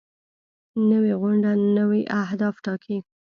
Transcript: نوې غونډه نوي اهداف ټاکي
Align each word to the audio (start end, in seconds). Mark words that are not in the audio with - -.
نوې 0.89 1.13
غونډه 1.21 1.51
نوي 1.77 2.01
اهداف 2.21 2.55
ټاکي 2.65 2.97